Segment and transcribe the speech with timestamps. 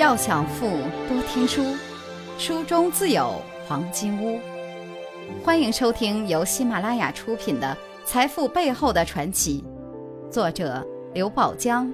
[0.00, 0.66] 要想富，
[1.10, 1.76] 多听书，
[2.38, 3.34] 书中自有
[3.68, 4.40] 黄金屋。
[5.44, 9.62] 欢迎收听由喜马拉雅出品的《财富背后的传奇》，
[10.32, 10.82] 作者
[11.12, 11.92] 刘宝江，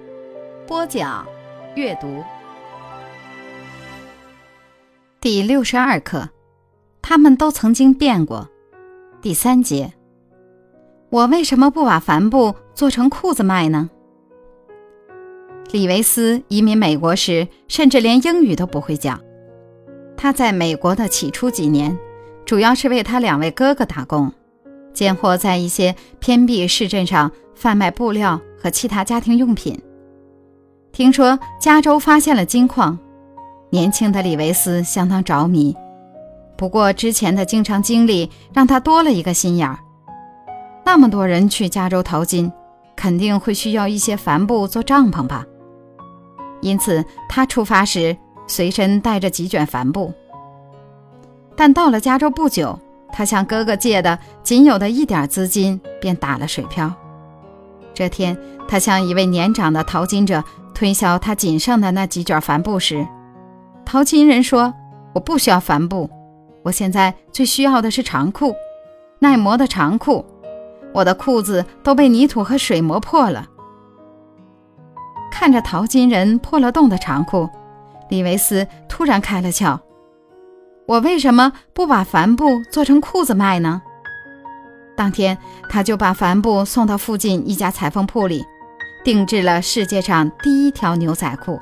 [0.69, 1.27] 播讲
[1.75, 2.23] 阅读。
[5.21, 6.29] 第六十二课，
[7.03, 8.49] 他们都曾经变过。
[9.21, 9.93] 第三节，
[11.11, 13.91] 我为什么不把帆布做成裤子卖呢？
[15.77, 19.21] 李维斯移民美国时，甚至连英语都不会讲。
[20.17, 21.95] 他在美国的起初几年，
[22.47, 24.33] 主要是为他两位哥哥打工，
[24.95, 29.79] 拣货在一些偏僻市镇上贩卖布料和其他家庭用品。
[30.93, 32.99] 听说加州发现了金矿，
[33.69, 35.77] 年轻的李维斯相当着迷。
[36.57, 39.79] 不过之前的经常经历让他多了一个心眼儿。
[40.87, 42.51] 那么多人去加州淘金，
[42.97, 45.45] 肯定会需要一些帆布做帐篷吧。
[46.61, 50.13] 因此，他出发时随身带着几卷帆布。
[51.55, 52.79] 但到了加州不久，
[53.13, 56.93] 他向哥哥借的仅有的一点资金便打了水漂。
[57.95, 58.37] 这天，
[58.69, 63.07] 他向一位年长的淘金者推销他仅剩的那几卷帆布时，
[63.87, 64.75] 淘金人说
[65.15, 66.11] ：“我不需要帆布，
[66.63, 68.55] 我现在最需要的是长裤，
[69.21, 70.25] 耐磨的长裤。
[70.93, 73.47] 我的裤子都被泥土和水磨破了。”
[75.39, 77.47] 看着淘金人破了洞的长裤，
[78.09, 79.79] 李维斯突然开了窍：
[80.87, 83.83] 我为什么不把帆布做成裤子卖呢？
[84.97, 85.37] 当天，
[85.69, 88.43] 他就把帆布送到附近一家裁缝铺里，
[89.05, 91.61] 定制了世界上第一条牛仔裤。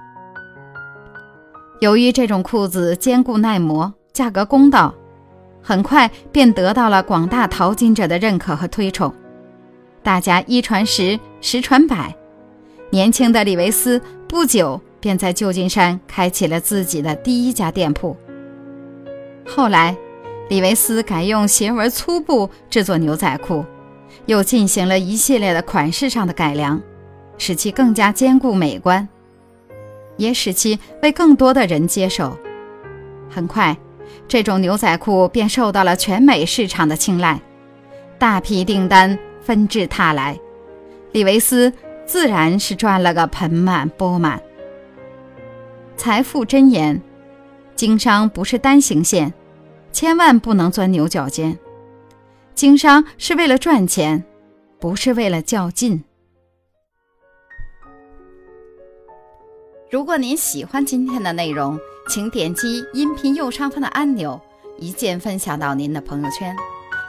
[1.81, 4.95] 由于这种裤子坚固耐磨，价格公道，
[5.61, 9.13] 很快便得到了广大淘金者的认可和推崇。
[10.01, 12.17] 大家一传十，十传百。
[12.95, 18.17] 年轻的李维斯不久便在旧金山开启了自己的第一家店铺。
[19.45, 19.97] 后来，
[20.49, 23.65] 李维斯改用斜纹粗布制作牛仔裤，
[24.27, 26.81] 又进行了一系列的款式上的改良，
[27.37, 29.09] 使其更加坚固美观，
[30.17, 32.39] 也使其为更多的人接受。
[33.29, 33.77] 很快，
[34.29, 37.41] 这种牛仔裤便受到了全美市场的青睐，
[38.21, 40.39] 大批订单纷至沓来。
[41.11, 41.73] 李维斯。
[42.07, 44.43] 自然是赚了个盆满钵满。
[45.97, 47.01] 财富箴言：
[47.75, 49.33] 经商不是单行线，
[49.93, 51.59] 千万不能钻牛角尖。
[52.55, 54.25] 经商是为了赚钱，
[54.79, 56.05] 不是为了较劲。
[59.91, 61.79] 如果您喜欢今天的内容，
[62.09, 64.41] 请点击音频右上方的按钮，
[64.79, 66.55] 一键分享到您的朋友圈。